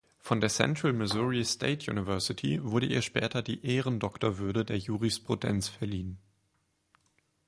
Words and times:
Von 0.17 0.41
der 0.41 0.49
"Central 0.49 0.93
Missouri 0.93 1.45
State 1.45 1.91
University" 1.91 2.59
wurde 2.63 2.87
ihr 2.87 3.03
später 3.03 3.43
die 3.43 3.63
Ehrendoktorwürde 3.63 4.65
der 4.65 4.79
Jurisprudenz 4.79 5.67
verliehen. 5.67 6.17